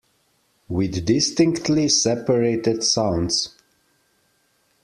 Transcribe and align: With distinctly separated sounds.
With 0.67 1.05
distinctly 1.05 1.87
separated 1.87 2.83
sounds. 2.83 3.55